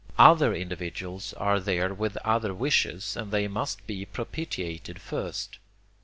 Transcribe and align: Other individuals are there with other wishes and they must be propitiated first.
Other 0.17 0.51
individuals 0.55 1.31
are 1.33 1.59
there 1.59 1.93
with 1.93 2.17
other 2.25 2.55
wishes 2.55 3.15
and 3.15 3.29
they 3.31 3.47
must 3.47 3.85
be 3.85 4.03
propitiated 4.03 4.99
first. 4.99 5.59